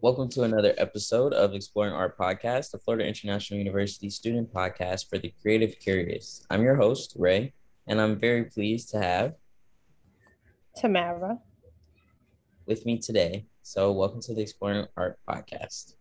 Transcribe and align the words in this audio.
Welcome 0.00 0.28
to 0.30 0.44
another 0.44 0.74
episode 0.78 1.32
of 1.34 1.54
Exploring 1.54 1.92
Art 1.92 2.16
Podcast, 2.16 2.70
the 2.70 2.78
Florida 2.78 3.04
International 3.04 3.58
University 3.58 4.08
student 4.08 4.52
podcast 4.54 5.08
for 5.10 5.18
the 5.18 5.34
creative 5.42 5.76
curious. 5.80 6.46
I'm 6.50 6.62
your 6.62 6.76
host, 6.76 7.16
Ray, 7.18 7.52
and 7.88 8.00
I'm 8.00 8.16
very 8.16 8.44
pleased 8.44 8.90
to 8.90 9.02
have 9.02 9.34
Tamara 10.76 11.40
with 12.66 12.86
me 12.86 12.98
today. 12.98 13.46
So, 13.62 13.90
welcome 13.90 14.20
to 14.22 14.34
the 14.34 14.40
Exploring 14.40 14.86
Art 14.96 15.18
Podcast. 15.28 15.94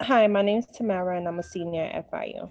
Hi, 0.00 0.26
my 0.26 0.40
name 0.40 0.60
is 0.60 0.66
Tamara, 0.68 1.18
and 1.18 1.28
I'm 1.28 1.40
a 1.40 1.42
senior 1.42 1.84
at 1.84 2.10
FIU. 2.10 2.50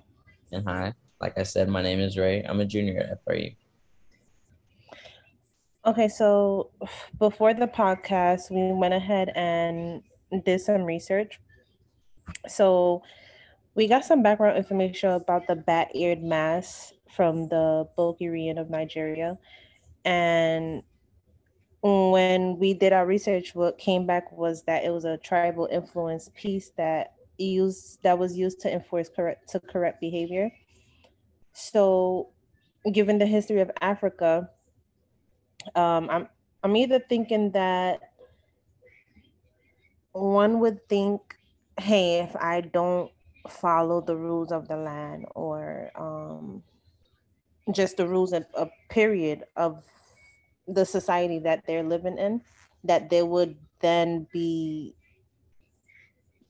And 0.52 0.64
hi, 0.68 0.94
like 1.20 1.36
I 1.40 1.44
said, 1.44 1.68
my 1.68 1.82
name 1.82 2.00
is 2.00 2.16
Ray. 2.16 2.44
I'm 2.44 2.60
a 2.60 2.66
junior 2.66 3.00
at 3.00 3.26
FIU. 3.26 3.56
Okay, 5.84 6.10
so 6.10 6.70
before 7.18 7.56
the 7.56 7.66
podcast, 7.66 8.52
we 8.52 8.72
went 8.78 8.94
ahead 8.94 9.32
and 9.36 10.04
did 10.46 10.62
some 10.62 10.84
research. 10.84 11.40
So 12.48 13.02
we 13.76 13.88
got 13.88 14.06
some 14.06 14.22
background 14.22 14.58
information 14.58 15.12
about 15.12 15.48
the 15.48 15.56
bat-eared 15.56 16.24
mass 16.24 16.94
from 17.16 17.48
the 17.48 17.88
region 18.20 18.58
of 18.58 18.70
Nigeria. 18.70 19.38
And 20.06 20.84
when 21.82 22.58
we 22.60 22.74
did 22.74 22.94
our 22.94 23.06
research, 23.06 23.56
what 23.56 23.78
came 23.78 24.06
back 24.06 24.32
was 24.32 24.64
that 24.64 24.84
it 24.84 24.90
was 24.90 25.06
a 25.06 25.18
tribal 25.18 25.68
influence 25.72 26.30
piece 26.36 26.72
that 26.78 27.14
used 27.38 28.04
that 28.04 28.20
was 28.20 28.38
used 28.38 28.60
to 28.60 28.72
enforce 28.72 29.08
correct 29.08 29.48
to 29.50 29.60
correct 29.62 30.02
behavior. 30.02 30.52
So 31.54 32.30
given 32.92 33.18
the 33.18 33.26
history 33.26 33.62
of 33.62 33.72
Africa, 33.82 34.50
um, 35.76 36.10
I'm 36.10 36.28
I'm 36.64 36.76
either 36.76 37.00
thinking 37.00 37.52
that 37.52 38.09
one 40.20 40.60
would 40.60 40.88
think, 40.88 41.38
hey, 41.80 42.20
if 42.20 42.36
I 42.36 42.62
don't 42.62 43.12
follow 43.48 44.02
the 44.02 44.16
rules 44.16 44.52
of 44.52 44.68
the 44.68 44.78
land 44.78 45.26
or 45.36 45.92
um, 45.96 46.64
just 47.72 47.98
the 47.98 48.08
rules 48.08 48.34
of 48.34 48.46
a 48.56 48.68
period 48.90 49.44
of 49.56 49.84
the 50.68 50.86
society 50.86 51.40
that 51.40 51.66
they're 51.66 51.84
living 51.84 52.18
in, 52.18 52.42
that 52.84 53.10
they 53.10 53.24
would 53.24 53.56
then 53.80 54.28
be 54.32 54.96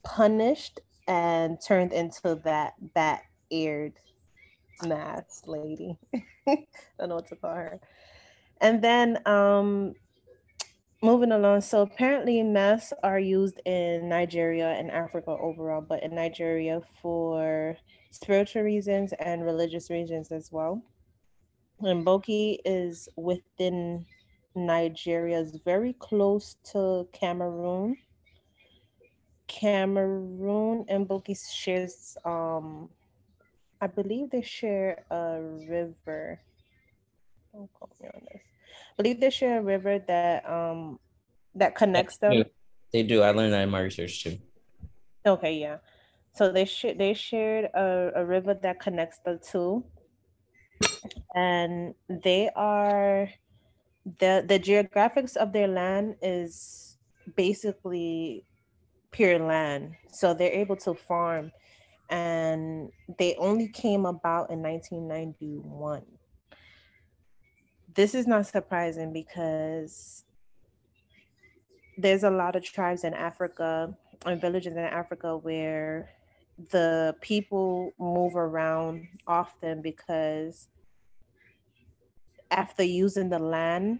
punished 0.03 0.79
and 1.07 1.57
turned 1.65 1.93
into 1.93 2.35
that 2.43 2.73
bat 2.93 3.23
eared 3.49 3.93
mass 4.83 5.43
lady. 5.45 5.97
I 6.47 6.65
don't 6.99 7.09
know 7.09 7.15
what 7.15 7.27
to 7.27 7.35
call 7.35 7.55
her. 7.55 7.79
And 8.61 8.81
then 8.81 9.25
um, 9.25 9.95
moving 11.01 11.31
along. 11.31 11.61
So 11.61 11.81
apparently, 11.81 12.43
masks 12.43 12.93
are 13.03 13.19
used 13.19 13.61
in 13.65 14.09
Nigeria 14.09 14.69
and 14.69 14.91
Africa 14.91 15.31
overall, 15.31 15.81
but 15.81 16.03
in 16.03 16.15
Nigeria 16.15 16.81
for 17.01 17.77
spiritual 18.11 18.63
reasons 18.63 19.13
and 19.13 19.45
religious 19.45 19.89
reasons 19.89 20.31
as 20.31 20.51
well. 20.51 20.81
And 21.81 22.05
Boki 22.05 22.57
is 22.65 23.07
within 23.15 24.05
Nigeria, 24.55 25.39
is 25.39 25.59
very 25.63 25.93
close 25.93 26.57
to 26.71 27.07
Cameroon. 27.13 27.95
Cameroon 29.47 30.85
and 30.89 31.07
Boki 31.07 31.37
shares, 31.51 32.17
um, 32.25 32.89
I 33.81 33.87
believe 33.87 34.29
they 34.29 34.41
share 34.41 35.05
a 35.09 35.41
river. 35.67 36.39
Don't 37.53 37.71
quote 37.73 37.95
me 38.01 38.09
on 38.13 38.21
this 38.31 38.41
believe 38.99 39.21
they 39.21 39.29
share 39.29 39.59
a 39.59 39.63
river 39.63 39.99
that 40.07 40.47
um 40.49 40.99
that 41.55 41.73
connects 41.75 42.17
them. 42.17 42.43
They 42.91 43.03
do. 43.03 43.21
I 43.21 43.31
learned 43.31 43.53
that 43.53 43.63
in 43.63 43.69
my 43.69 43.79
research 43.79 44.23
too. 44.23 44.37
Okay, 45.25 45.53
yeah. 45.53 45.77
So 46.33 46.51
they 46.51 46.65
sh- 46.65 46.97
they 46.97 47.13
shared 47.13 47.65
a, 47.73 48.11
a 48.15 48.25
river 48.25 48.53
that 48.61 48.79
connects 48.79 49.19
the 49.25 49.39
two, 49.39 49.85
and 51.33 51.93
they 52.09 52.49
are 52.55 53.29
the 54.19 54.43
the 54.45 54.59
geographics 54.59 55.37
of 55.37 55.53
their 55.53 55.67
land 55.67 56.15
is 56.21 56.97
basically 57.35 58.45
pure 59.11 59.39
land. 59.39 59.95
So 60.11 60.33
they're 60.33 60.51
able 60.51 60.75
to 60.77 60.93
farm, 60.93 61.51
and 62.09 62.89
they 63.17 63.35
only 63.35 63.69
came 63.69 64.05
about 64.05 64.51
in 64.51 64.61
1991 64.61 66.03
this 67.95 68.13
is 68.13 68.27
not 68.27 68.45
surprising 68.45 69.13
because 69.13 70.23
there's 71.97 72.23
a 72.23 72.29
lot 72.29 72.55
of 72.55 72.63
tribes 72.63 73.03
in 73.03 73.13
Africa 73.13 73.95
and 74.25 74.39
villages 74.39 74.73
in 74.73 74.79
Africa 74.79 75.37
where 75.37 76.09
the 76.71 77.15
people 77.21 77.93
move 77.99 78.35
around 78.35 79.07
often 79.27 79.81
because 79.81 80.67
after 82.51 82.83
using 82.83 83.29
the 83.29 83.39
land 83.39 83.99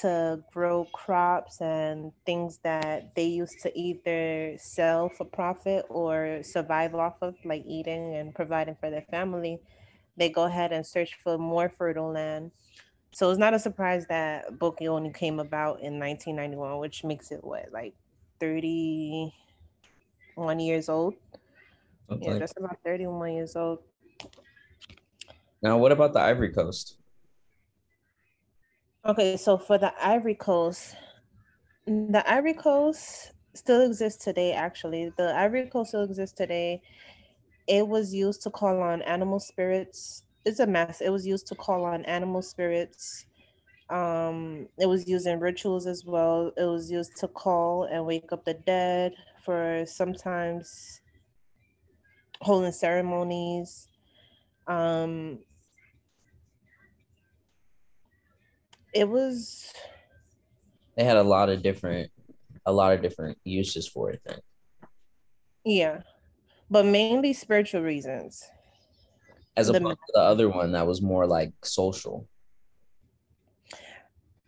to 0.00 0.40
grow 0.52 0.84
crops 0.92 1.60
and 1.60 2.12
things 2.24 2.58
that 2.62 3.14
they 3.16 3.24
used 3.24 3.60
to 3.60 3.76
either 3.76 4.54
sell 4.58 5.08
for 5.08 5.24
profit 5.24 5.84
or 5.88 6.40
survive 6.42 6.94
off 6.94 7.16
of, 7.20 7.34
like 7.44 7.64
eating 7.66 8.14
and 8.14 8.34
providing 8.34 8.76
for 8.78 8.90
their 8.90 9.04
family, 9.10 9.58
they 10.16 10.28
go 10.28 10.44
ahead 10.44 10.72
and 10.72 10.86
search 10.86 11.16
for 11.22 11.36
more 11.36 11.72
fertile 11.76 12.12
land 12.12 12.52
so 13.12 13.30
it's 13.30 13.38
not 13.38 13.54
a 13.54 13.58
surprise 13.58 14.06
that 14.08 14.52
Boki 14.58 14.88
only 14.88 15.10
came 15.10 15.40
about 15.40 15.80
in 15.80 15.98
1991, 15.98 16.78
which 16.78 17.04
makes 17.04 17.32
it 17.32 17.42
what, 17.42 17.72
like 17.72 17.94
31 18.40 20.60
years 20.60 20.88
old? 20.88 21.14
Okay. 22.10 22.26
Yeah, 22.26 22.38
that's 22.38 22.54
about 22.56 22.78
31 22.84 23.32
years 23.32 23.56
old. 23.56 23.80
Now, 25.62 25.78
what 25.78 25.92
about 25.92 26.12
the 26.12 26.20
Ivory 26.20 26.52
Coast? 26.52 26.96
Okay, 29.04 29.36
so 29.36 29.58
for 29.58 29.78
the 29.78 29.92
Ivory 30.04 30.34
Coast, 30.34 30.96
the 31.86 32.24
Ivory 32.26 32.54
Coast 32.54 33.32
still 33.54 33.82
exists 33.82 34.24
today, 34.24 34.52
actually. 34.52 35.12
The 35.16 35.36
Ivory 35.36 35.66
Coast 35.66 35.90
still 35.90 36.04
exists 36.04 36.36
today. 36.36 36.82
It 37.66 37.88
was 37.88 38.14
used 38.14 38.42
to 38.42 38.50
call 38.50 38.80
on 38.80 39.02
animal 39.02 39.40
spirits 39.40 40.22
it's 40.48 40.60
a 40.60 40.66
mess. 40.66 41.00
It 41.02 41.10
was 41.10 41.26
used 41.26 41.46
to 41.48 41.54
call 41.54 41.84
on 41.84 42.04
animal 42.06 42.40
spirits. 42.40 43.26
Um, 43.90 44.68
it 44.78 44.86
was 44.86 45.06
used 45.06 45.26
in 45.26 45.40
rituals 45.40 45.86
as 45.86 46.04
well. 46.04 46.52
It 46.56 46.64
was 46.64 46.90
used 46.90 47.16
to 47.18 47.28
call 47.28 47.84
and 47.84 48.06
wake 48.06 48.32
up 48.32 48.44
the 48.44 48.54
dead 48.54 49.12
for 49.44 49.84
sometimes 49.86 51.00
holding 52.40 52.72
ceremonies. 52.72 53.88
Um, 54.66 55.40
it 58.94 59.08
was. 59.08 59.70
They 60.96 61.04
had 61.04 61.18
a 61.18 61.22
lot 61.22 61.50
of 61.50 61.62
different, 61.62 62.10
a 62.64 62.72
lot 62.72 62.94
of 62.94 63.02
different 63.02 63.38
uses 63.44 63.86
for 63.86 64.10
it. 64.10 64.20
Then. 64.24 64.38
Yeah, 65.64 66.00
but 66.70 66.86
mainly 66.86 67.34
spiritual 67.34 67.82
reasons 67.82 68.42
as 69.58 69.68
opposed 69.68 69.84
the, 69.84 69.94
to 69.94 70.12
the 70.14 70.20
other 70.20 70.48
one 70.48 70.72
that 70.72 70.86
was 70.86 71.02
more 71.02 71.26
like 71.26 71.52
social. 71.64 72.28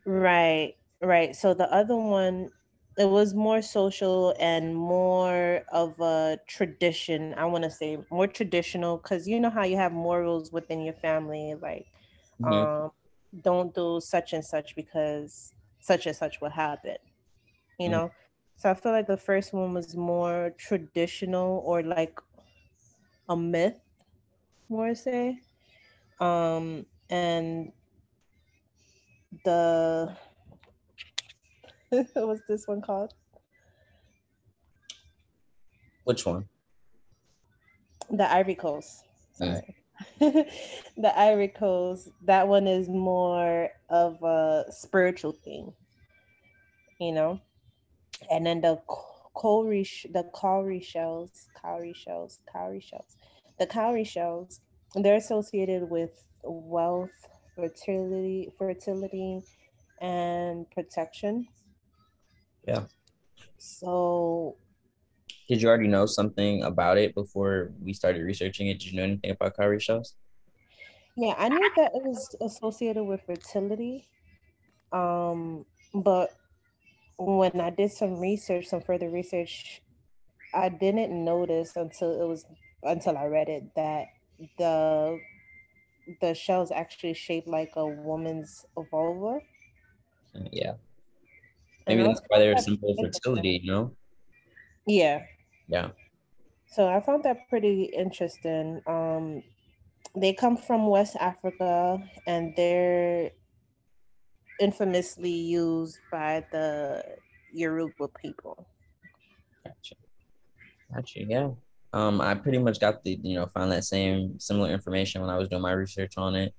Right, 0.07 0.75
right. 1.03 1.35
So 1.35 1.53
the 1.53 1.73
other 1.73 1.97
one, 1.97 2.51
it 2.97 3.09
was 3.09 3.35
more 3.35 3.61
social 3.63 4.35
and 4.39 4.75
more 4.75 5.63
of 5.73 5.99
a 6.01 6.39
tradition. 6.47 7.35
I 7.37 7.45
want 7.47 7.65
to 7.65 7.71
say 7.71 7.99
more 8.11 8.27
traditional 8.27 8.99
because 8.99 9.27
you 9.29 9.41
know 9.41 9.51
how 9.51 9.65
you 9.65 9.77
have 9.77 9.93
morals 9.93 10.53
within 10.53 10.83
your 10.83 10.95
family, 10.95 11.55
like 11.61 11.87
mm-hmm. 12.41 12.53
um, 12.53 12.91
don't 13.43 13.75
do 13.75 14.01
such 14.03 14.33
and 14.33 14.45
such 14.45 14.77
because 14.77 15.55
such 15.81 16.07
and 16.07 16.17
such 16.17 16.41
will 16.41 16.51
happen. 16.51 16.97
You 17.79 17.87
mm-hmm. 17.87 17.93
know. 17.93 18.11
So 18.57 18.71
I 18.71 18.75
feel 18.75 18.93
like 18.93 19.07
the 19.07 19.17
first 19.17 19.55
one 19.55 19.73
was 19.73 19.97
more 19.97 20.53
traditional 20.59 21.63
or 21.65 21.83
like 21.83 22.21
a 23.29 23.37
myth 23.37 23.81
more 24.71 24.95
say. 24.95 25.39
Um, 26.21 26.87
and 27.11 27.73
the 29.45 30.17
what's 32.15 32.43
this 32.49 32.67
one 32.67 32.81
called? 32.81 33.13
Which 36.05 36.25
one? 36.25 36.49
The 38.11 38.33
Ivory 38.33 38.55
Coast. 38.55 39.05
Sorry. 39.33 39.77
the 40.19 41.13
Ivory 41.15 41.49
Coast. 41.49 42.11
That 42.25 42.49
one 42.49 42.67
is 42.67 42.89
more 42.89 43.71
of 43.89 44.23
a 44.23 44.65
spiritual 44.71 45.33
thing, 45.33 45.73
you 47.01 47.13
know. 47.13 47.41
And 48.31 48.47
then 48.47 48.61
the 48.61 48.81
cowrie, 49.41 49.89
the 50.13 50.31
cowrie 50.35 50.81
shells, 50.81 51.49
cowrie 51.61 51.95
shells, 51.95 52.41
cowrie 52.53 52.81
shells 52.81 53.17
the 53.61 53.67
cowrie 53.67 54.05
shells, 54.05 54.61
they're 54.97 55.17
associated 55.17 55.89
with 55.89 56.25
wealth, 56.43 57.11
fertility, 57.55 58.51
fertility, 58.59 59.43
and 60.01 60.69
protection. 60.71 61.47
Yeah. 62.67 62.85
So 63.59 64.57
Did 65.47 65.61
you 65.61 65.69
already 65.69 65.89
know 65.89 66.07
something 66.07 66.63
about 66.65 66.97
it 66.97 67.15
before 67.15 67.73
we 67.81 67.93
started 67.93 68.23
researching 68.23 68.69
it? 68.69 68.81
Did 68.81 68.93
you 68.93 68.97
know 68.97 69.05
anything 69.05 69.31
about 69.31 69.57
cowrie 69.57 69.79
shells? 69.79 70.15
Yeah, 71.17 71.35
I 71.37 71.51
knew 71.51 71.71
that 71.77 71.93
it 71.95 72.03
was 72.03 72.35
associated 72.41 73.05
with 73.05 73.21
fertility. 73.27 74.09
Um, 74.91 75.67
but 75.95 76.31
when 77.19 77.61
I 77.61 77.69
did 77.69 77.93
some 77.93 78.19
research, 78.19 78.69
some 78.69 78.81
further 78.81 79.11
research, 79.11 79.83
I 80.55 80.71
didn't 80.71 81.13
notice 81.13 81.77
until 81.77 82.21
it 82.23 82.27
was 82.27 82.47
until 82.83 83.17
I 83.17 83.27
read 83.27 83.49
it 83.49 83.75
that 83.77 84.07
the 84.59 85.19
the 86.21 86.35
shell 86.35 86.63
is 86.63 86.73
actually 86.73 87.15
shaped 87.15 87.47
like 87.47 87.73
a 87.77 87.87
woman's 87.87 88.65
vulva. 88.91 89.41
Yeah. 90.51 90.75
Maybe 91.87 92.03
that's 92.03 92.23
why 92.29 92.39
they're 92.39 92.53
a 92.53 92.59
symbol 92.59 92.91
of 92.93 92.99
fertility, 92.99 93.61
you 93.63 93.71
know? 93.71 93.97
Yeah. 94.87 95.25
Yeah. 95.69 95.91
So 96.67 96.89
I 96.89 97.01
found 97.01 97.25
that 97.25 97.49
pretty 97.49 97.85
interesting. 97.85 98.81
Um, 98.87 99.43
they 100.17 100.33
come 100.33 100.57
from 100.57 100.87
West 100.87 101.17
Africa 101.21 102.03
and 102.27 102.55
they're 102.57 103.31
infamously 104.61 105.31
used 105.31 105.99
by 106.13 106.45
the 106.53 107.05
Yoruba 107.53 108.09
people. 108.21 108.67
Gotcha. 109.65 109.95
Gotcha. 110.95 111.25
Yeah. 111.25 111.51
Um, 111.93 112.21
I 112.21 112.35
pretty 112.35 112.59
much 112.59 112.79
got 112.79 113.03
the, 113.03 113.19
you 113.23 113.35
know, 113.35 113.47
found 113.47 113.73
that 113.73 113.85
same 113.85 114.39
similar 114.39 114.71
information 114.71 115.21
when 115.21 115.31
I 115.31 115.37
was 115.37 115.49
doing 115.49 115.63
my 115.63 115.73
research 115.73 116.15
on 116.17 116.37
it. 116.37 116.55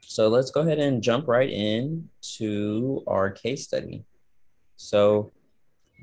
So 0.00 0.28
let's 0.28 0.50
go 0.50 0.60
ahead 0.60 0.78
and 0.78 1.02
jump 1.02 1.28
right 1.28 1.50
in 1.50 2.08
to 2.36 3.02
our 3.06 3.30
case 3.30 3.64
study. 3.64 4.04
So 4.76 5.32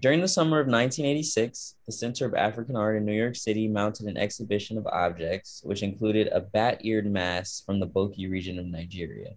during 0.02 0.20
the 0.20 0.28
summer 0.28 0.60
of 0.60 0.68
1986, 0.68 1.76
the 1.86 1.92
Center 1.92 2.26
of 2.26 2.36
African 2.36 2.76
Art 2.76 2.98
in 2.98 3.06
New 3.06 3.14
York 3.14 3.36
City 3.36 3.68
mounted 3.68 4.08
an 4.08 4.18
exhibition 4.18 4.78
of 4.78 4.86
objects, 4.88 5.62
which 5.64 5.84
included 5.84 6.28
a 6.28 6.42
bat 6.42 6.81
eared 6.84 7.10
mask 7.10 7.66
from 7.66 7.80
the 7.80 7.88
Boki 7.88 8.30
region 8.30 8.60
of 8.60 8.66
Nigeria. 8.66 9.31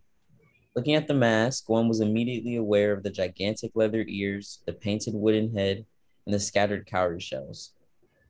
Looking 0.75 0.97
at 0.97 1.07
the 1.07 1.15
mask, 1.15 1.69
one 1.69 1.89
was 1.89 2.01
immediately 2.01 2.57
aware 2.57 2.93
of 2.93 3.03
the 3.03 3.11
gigantic 3.11 3.71
leather 3.75 4.05
ears, 4.07 4.61
the 4.67 4.73
painted 4.73 5.15
wooden 5.15 5.57
head, 5.57 5.87
and 6.27 6.35
the 6.35 6.41
scattered 6.41 6.87
cowrie 6.87 7.21
shells. 7.21 7.73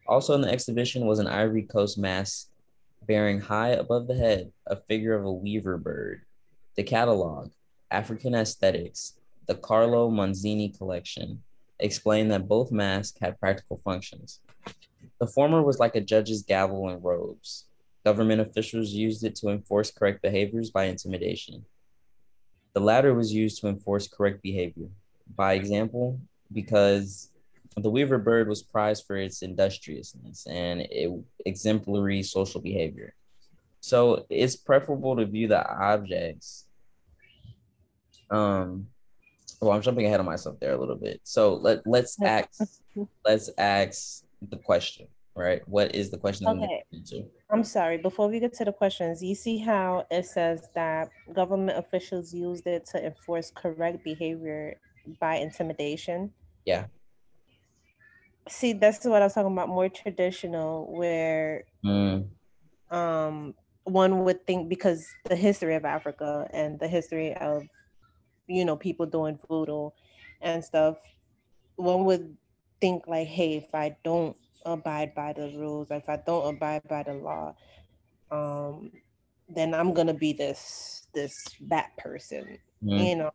Also 0.08 0.34
in 0.34 0.40
the 0.40 0.50
exhibition 0.50 1.06
was 1.06 1.18
an 1.18 1.26
Ivory 1.26 1.62
Coast 1.62 1.98
mask 1.98 2.48
bearing 3.06 3.40
high 3.40 3.70
above 3.70 4.06
the 4.06 4.16
head 4.16 4.50
a 4.66 4.76
figure 4.76 5.14
of 5.14 5.26
a 5.26 5.32
weaver 5.32 5.76
bird. 5.76 6.22
The 6.76 6.82
catalog, 6.82 7.50
African 7.90 8.34
Aesthetics, 8.34 9.18
the 9.46 9.54
Carlo 9.54 10.10
Monzino 10.10 10.76
collection, 10.76 11.42
explained 11.78 12.30
that 12.30 12.48
both 12.48 12.72
masks 12.72 13.18
had 13.20 13.38
practical 13.38 13.76
functions. 13.84 14.40
The 15.20 15.26
former 15.26 15.62
was 15.62 15.78
like 15.78 15.94
a 15.94 16.00
judge's 16.00 16.42
gavel 16.42 16.88
and 16.88 17.04
robes. 17.04 17.66
Government 18.04 18.40
officials 18.40 18.90
used 18.90 19.24
it 19.24 19.34
to 19.36 19.48
enforce 19.48 19.90
correct 19.90 20.22
behaviors 20.22 20.70
by 20.70 20.84
intimidation. 20.84 21.66
The 22.72 22.80
latter 22.80 23.12
was 23.14 23.32
used 23.32 23.60
to 23.60 23.68
enforce 23.68 24.08
correct 24.08 24.42
behavior. 24.42 24.88
By 25.34 25.54
example, 25.54 26.20
because 26.52 27.30
the 27.76 27.90
weaver 27.90 28.18
bird 28.18 28.48
was 28.48 28.62
prized 28.62 29.04
for 29.06 29.16
its 29.16 29.42
industriousness 29.42 30.46
and 30.46 30.86
exemplary 31.44 32.22
social 32.22 32.60
behavior. 32.60 33.14
So 33.80 34.26
it's 34.28 34.56
preferable 34.56 35.16
to 35.16 35.26
view 35.26 35.48
the 35.48 35.66
objects. 35.66 36.66
Um, 38.30 38.88
well, 39.60 39.72
I'm 39.72 39.82
jumping 39.82 40.06
ahead 40.06 40.20
of 40.20 40.26
myself 40.26 40.58
there 40.60 40.72
a 40.72 40.78
little 40.78 40.96
bit. 40.96 41.20
So 41.24 41.54
let 41.54 41.86
let's 41.86 42.20
ask 42.22 42.60
let's 43.24 43.50
ask 43.56 44.24
the 44.50 44.56
question, 44.56 45.06
right? 45.34 45.66
What 45.68 45.94
is 45.94 46.10
the 46.10 46.18
question? 46.18 46.46
Okay. 46.46 46.84
I'm 47.50 47.64
sorry. 47.64 47.98
Before 47.98 48.28
we 48.28 48.40
get 48.40 48.52
to 48.54 48.64
the 48.64 48.72
questions, 48.72 49.22
you 49.22 49.34
see 49.34 49.58
how 49.58 50.06
it 50.10 50.26
says 50.26 50.68
that 50.74 51.08
government 51.32 51.78
officials 51.78 52.34
used 52.34 52.66
it 52.66 52.84
to 52.86 53.04
enforce 53.04 53.50
correct 53.54 54.04
behavior 54.04 54.78
by 55.20 55.36
intimidation. 55.36 56.32
Yeah 56.64 56.86
see 58.50 58.72
that's 58.72 59.04
what 59.04 59.22
I 59.22 59.26
was 59.26 59.34
talking 59.34 59.52
about 59.52 59.68
more 59.68 59.88
traditional 59.88 60.86
where 60.92 61.64
mm. 61.84 62.26
um 62.90 63.54
one 63.84 64.24
would 64.24 64.46
think 64.46 64.68
because 64.68 65.06
the 65.24 65.36
history 65.36 65.74
of 65.74 65.84
Africa 65.84 66.48
and 66.52 66.78
the 66.78 66.88
history 66.88 67.34
of 67.34 67.62
you 68.46 68.64
know 68.64 68.76
people 68.76 69.06
doing 69.06 69.38
voodoo 69.48 69.90
and 70.40 70.64
stuff 70.64 70.96
one 71.76 72.04
would 72.04 72.36
think 72.80 73.06
like 73.06 73.28
hey 73.28 73.56
if 73.56 73.74
I 73.74 73.96
don't 74.04 74.36
abide 74.64 75.14
by 75.14 75.32
the 75.32 75.52
rules 75.56 75.88
if 75.90 76.08
I 76.08 76.18
don't 76.26 76.54
abide 76.56 76.82
by 76.88 77.02
the 77.02 77.14
law 77.14 77.54
um 78.30 78.90
then 79.48 79.74
I'm 79.74 79.94
gonna 79.94 80.14
be 80.14 80.32
this 80.32 81.06
this 81.14 81.44
bad 81.60 81.86
person 81.96 82.58
mm. 82.84 83.08
you 83.08 83.16
know 83.16 83.30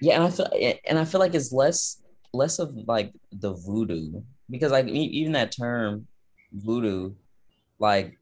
yeah 0.00 0.16
and 0.16 0.24
I 0.24 0.30
feel 0.30 0.78
and 0.86 0.98
I 0.98 1.04
feel 1.04 1.20
like 1.20 1.34
it's 1.34 1.52
less 1.52 2.02
less 2.32 2.58
of 2.58 2.74
like 2.86 3.12
the 3.32 3.52
voodoo 3.52 4.20
because 4.50 4.72
like 4.72 4.86
even 4.88 5.32
that 5.32 5.52
term 5.52 6.06
voodoo 6.52 7.12
like 7.78 8.16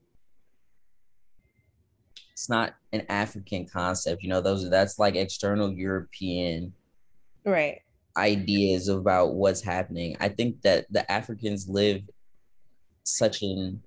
it's 2.32 2.48
not 2.48 2.74
an 2.92 3.04
african 3.08 3.66
concept 3.66 4.22
you 4.22 4.28
know 4.28 4.40
those 4.40 4.64
are 4.64 4.70
that's 4.70 4.98
like 4.98 5.14
external 5.14 5.72
european 5.72 6.72
right. 7.44 7.80
ideas 8.16 8.88
about 8.88 9.34
what's 9.34 9.62
happening. 9.62 10.16
I 10.20 10.28
think 10.28 10.62
that 10.62 10.86
the 10.90 11.10
africans 11.10 11.68
live 11.68 12.02
such 13.04 13.42
an 13.42 13.82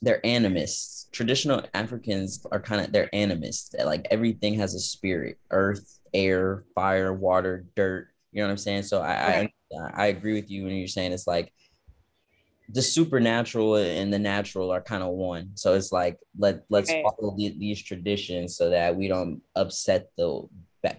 they're 0.00 0.24
animists. 0.24 1.08
Traditional 1.10 1.62
africans 1.74 2.46
are 2.52 2.60
kind 2.60 2.84
of 2.84 2.92
they're 2.92 3.10
animists. 3.12 3.74
Like 3.84 4.06
everything 4.10 4.54
has 4.54 4.74
a 4.74 4.80
spirit. 4.80 5.38
Earth 5.50 5.98
air 6.14 6.64
fire 6.74 7.12
water 7.12 7.66
dirt 7.76 8.08
you 8.32 8.40
know 8.40 8.46
what 8.46 8.52
i'm 8.52 8.56
saying? 8.56 8.82
So 8.84 9.00
i, 9.00 9.06
right. 9.06 9.36
I 9.36 9.52
agree 10.06 10.34
with 10.34 10.50
you 10.50 10.64
when 10.64 10.74
you're 10.74 10.88
saying 10.88 11.12
it's 11.12 11.26
like 11.26 11.52
the 12.70 12.82
supernatural 12.82 13.76
and 13.76 14.12
the 14.12 14.18
natural 14.18 14.70
are 14.70 14.82
kind 14.82 15.02
of 15.02 15.10
one. 15.10 15.50
So 15.54 15.74
it's 15.74 15.92
like 15.92 16.18
let 16.38 16.64
let's 16.68 16.92
follow 16.92 17.34
the, 17.36 17.54
these 17.58 17.82
traditions 17.82 18.56
so 18.56 18.70
that 18.70 18.94
we 18.94 19.08
don't 19.08 19.42
upset 19.56 20.10
the 20.16 20.48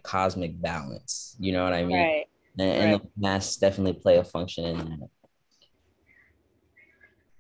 cosmic 0.04 0.60
balance. 0.62 1.36
You 1.40 1.54
know 1.54 1.64
what 1.64 1.74
I 1.74 1.84
mean? 1.84 1.98
Right. 1.98 2.26
And, 2.58 2.70
and 2.70 2.92
right. 2.92 3.02
the 3.02 3.10
masks 3.18 3.58
definitely 3.58 3.94
play 3.94 4.18
a 4.18 4.24
function 4.24 4.66
in 4.66 4.78
that. 4.78 5.10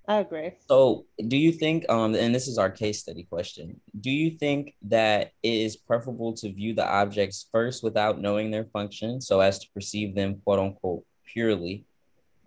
I 0.07 0.21
agree. 0.21 0.53
So, 0.67 1.05
do 1.27 1.37
you 1.37 1.51
think, 1.51 1.87
um, 1.87 2.15
and 2.15 2.33
this 2.33 2.47
is 2.47 2.57
our 2.57 2.71
case 2.71 2.99
study 2.99 3.27
question, 3.29 3.79
do 3.99 4.09
you 4.09 4.39
think 4.39 4.73
that 4.87 5.33
it 5.43 5.53
is 5.53 5.77
preferable 5.77 6.33
to 6.33 6.51
view 6.51 6.73
the 6.73 6.83
objects 6.83 7.47
first 7.51 7.83
without 7.83 8.19
knowing 8.19 8.49
their 8.49 8.65
function 8.65 9.21
so 9.21 9.39
as 9.39 9.59
to 9.59 9.67
perceive 9.71 10.15
them, 10.15 10.41
quote 10.43 10.57
unquote, 10.57 11.05
purely, 11.33 11.85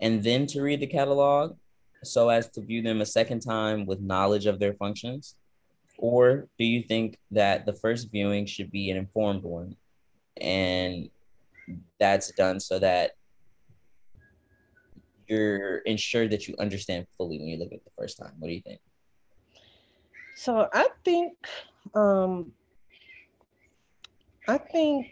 and 0.00 0.22
then 0.22 0.46
to 0.46 0.62
read 0.62 0.80
the 0.80 0.86
catalog 0.86 1.56
so 2.02 2.28
as 2.28 2.48
to 2.50 2.60
view 2.60 2.82
them 2.82 3.00
a 3.00 3.06
second 3.06 3.40
time 3.40 3.86
with 3.86 4.00
knowledge 4.00 4.46
of 4.46 4.58
their 4.58 4.74
functions? 4.74 5.36
Or 5.98 6.48
do 6.58 6.64
you 6.64 6.82
think 6.82 7.18
that 7.30 7.64
the 7.64 7.72
first 7.72 8.10
viewing 8.10 8.46
should 8.46 8.70
be 8.70 8.90
an 8.90 8.96
informed 8.96 9.44
one 9.44 9.76
and 10.40 11.08
that's 12.00 12.32
done 12.32 12.58
so 12.58 12.78
that 12.78 13.12
you're 15.28 15.78
ensured 15.78 16.30
that 16.30 16.48
you 16.48 16.56
understand 16.58 17.06
fully 17.16 17.38
when 17.38 17.46
you 17.46 17.58
look 17.58 17.72
at 17.72 17.84
the 17.84 17.90
first 17.96 18.18
time? 18.18 18.32
What 18.38 18.48
do 18.48 18.54
you 18.54 18.62
think? 18.62 18.80
So 20.34 20.68
I 20.72 20.88
think 21.04 21.34
um 21.94 22.52
I 24.48 24.58
think 24.58 25.06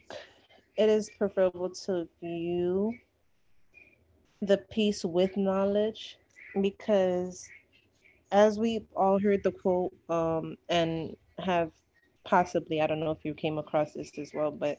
it 0.76 0.88
is 0.88 1.08
preferable 1.16 1.70
to 1.86 2.08
view 2.20 2.94
the 4.42 4.58
piece 4.58 5.04
with 5.04 5.36
knowledge 5.36 6.16
because 6.60 7.48
as 8.32 8.58
we 8.58 8.80
all 8.96 9.18
heard 9.18 9.42
the 9.42 9.52
quote 9.52 9.92
um, 10.08 10.56
and 10.68 11.16
have 11.38 11.70
possibly 12.24 12.80
i 12.80 12.86
don't 12.86 13.00
know 13.00 13.10
if 13.10 13.24
you 13.24 13.34
came 13.34 13.58
across 13.58 13.92
this 13.92 14.10
as 14.18 14.30
well 14.34 14.50
but 14.50 14.78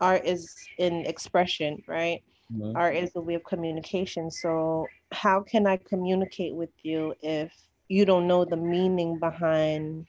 art 0.00 0.24
is 0.24 0.54
in 0.78 1.06
expression 1.06 1.82
right? 1.86 2.22
Mm-hmm. 2.52 2.76
art 2.76 2.96
is 2.96 3.10
a 3.16 3.20
way 3.20 3.34
of 3.34 3.44
communication. 3.44 4.30
So 4.30 4.86
how 5.12 5.40
can 5.40 5.66
i 5.66 5.76
communicate 5.76 6.54
with 6.54 6.70
you 6.82 7.14
if 7.22 7.52
you 7.88 8.04
don't 8.04 8.26
know 8.26 8.44
the 8.44 8.56
meaning 8.56 9.18
behind 9.18 10.06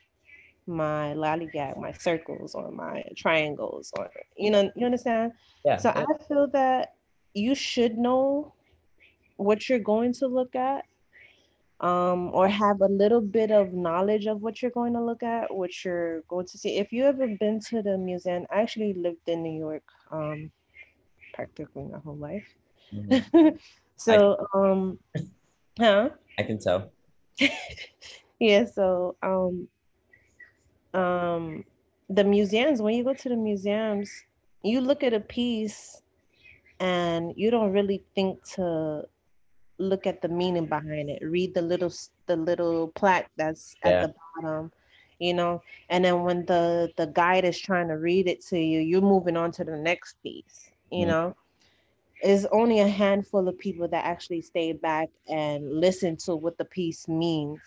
my 0.68 1.14
lollygag 1.14 1.78
my 1.80 1.92
circles 1.92 2.56
or 2.56 2.72
my 2.72 3.04
triangles 3.16 3.92
or 3.98 4.10
you 4.38 4.50
know 4.52 4.70
you 4.76 4.86
understand? 4.86 5.32
Yeah. 5.64 5.78
So 5.78 5.90
i 5.90 6.06
feel 6.28 6.48
that 6.54 6.94
you 7.34 7.56
should 7.56 7.98
know 7.98 8.54
what 9.38 9.70
you're 9.70 9.80
going 9.80 10.14
to 10.14 10.28
look 10.28 10.56
at 10.56 10.86
um, 11.82 12.30
or 12.34 12.48
have 12.48 12.82
a 12.82 12.88
little 12.88 13.22
bit 13.22 13.52
of 13.52 13.74
knowledge 13.74 14.28
of 14.28 14.42
what 14.42 14.62
you're 14.62 14.72
going 14.72 14.94
to 14.94 15.02
look 15.02 15.24
at, 15.24 15.54
what 15.54 15.84
you're 15.84 16.22
going 16.22 16.46
to 16.48 16.58
see. 16.58 16.78
If 16.78 16.92
you 16.92 17.06
ever 17.06 17.28
been 17.28 17.60
to 17.70 17.82
the 17.82 17.98
museum, 17.98 18.46
I 18.50 18.62
actually 18.62 18.94
lived 18.94 19.28
in 19.28 19.44
New 19.44 19.58
York 19.58 19.84
um, 20.12 20.52
practically 21.34 21.84
my 21.84 22.00
whole 22.00 22.18
life. 22.18 22.48
Mm-hmm. 22.94 23.50
So 23.98 24.46
um 24.54 25.00
huh? 25.80 26.10
I 26.38 26.44
can 26.44 26.60
tell. 26.60 26.92
yeah, 28.40 28.66
so 28.66 29.16
um 29.24 29.68
um 30.94 31.64
the 32.10 32.24
museums, 32.24 32.82
when 32.82 32.94
you 32.94 33.04
go 33.04 33.14
to 33.14 33.30
the 33.30 33.38
museums, 33.38 34.12
you 34.64 34.82
look 34.82 35.02
at 35.02 35.14
a 35.14 35.20
piece 35.20 36.02
and 36.80 37.34
you 37.38 37.50
don't 37.50 37.72
really 37.72 38.04
think 38.16 38.44
to 38.56 39.04
look 39.78 40.08
at 40.08 40.22
the 40.22 40.28
meaning 40.28 40.66
behind 40.66 41.10
it. 41.10 41.22
Read 41.24 41.54
the 41.54 41.62
little 41.62 41.94
the 42.28 42.36
little 42.36 42.90
plaque 42.90 43.30
that's 43.38 43.76
yeah. 43.84 43.92
at 43.92 44.02
the 44.08 44.16
bottom 44.42 44.72
you 45.20 45.34
know? 45.34 45.62
And 45.90 46.04
then 46.04 46.24
when 46.24 46.46
the 46.46 46.92
the 46.98 47.08
guide 47.08 47.46
is 47.46 47.58
trying 47.58 47.88
to 47.88 47.94
read 47.96 48.28
it 48.28 48.46
to 48.48 48.60
you 48.60 48.80
you're 48.80 49.02
moving 49.02 49.38
on 49.38 49.52
to 49.54 49.64
the 49.64 49.78
next 49.78 50.22
piece 50.24 50.72
you 50.92 51.00
mm-hmm. 51.00 51.10
know? 51.10 51.36
It's 52.22 52.46
only 52.52 52.80
a 52.80 52.88
handful 52.88 53.48
of 53.48 53.58
people 53.60 53.88
that 53.90 54.06
actually 54.06 54.42
stay 54.42 54.74
back 54.74 55.10
and 55.28 55.80
listen 55.80 56.16
to 56.18 56.36
what 56.36 56.58
the 56.58 56.66
piece 56.66 57.08
means. 57.08 57.60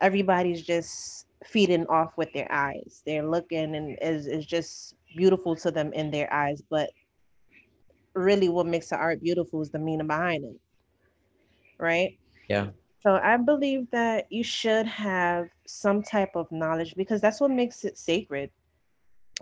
Everybody's 0.00 0.62
just 0.62 1.26
feeding 1.44 1.86
off 1.86 2.12
with 2.16 2.32
their 2.32 2.50
eyes. 2.52 3.02
They're 3.06 3.26
looking 3.26 3.74
and 3.74 3.98
is 4.00 4.26
is 4.26 4.46
just 4.46 4.94
beautiful 5.16 5.56
to 5.56 5.70
them 5.70 5.92
in 5.92 6.10
their 6.10 6.32
eyes 6.32 6.62
but 6.68 6.90
really 8.14 8.48
what 8.48 8.66
makes 8.66 8.88
the 8.88 8.96
art 8.96 9.22
beautiful 9.22 9.62
is 9.62 9.70
the 9.70 9.78
meaning 9.78 10.06
behind 10.06 10.44
it 10.44 10.60
right 11.78 12.18
yeah 12.48 12.68
so 13.04 13.20
I 13.22 13.36
believe 13.36 13.90
that 13.90 14.32
you 14.32 14.42
should 14.42 14.86
have 14.86 15.48
some 15.66 16.02
type 16.02 16.30
of 16.34 16.50
knowledge 16.50 16.94
because 16.96 17.20
that's 17.20 17.38
what 17.38 17.50
makes 17.50 17.84
it 17.84 17.98
sacred. 17.98 18.50